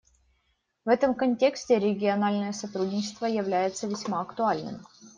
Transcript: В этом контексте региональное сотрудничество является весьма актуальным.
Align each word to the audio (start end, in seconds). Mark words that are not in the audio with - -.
В 0.83 0.89
этом 0.89 1.13
контексте 1.13 1.77
региональное 1.77 2.53
сотрудничество 2.53 3.27
является 3.27 3.85
весьма 3.85 4.21
актуальным. 4.21 4.81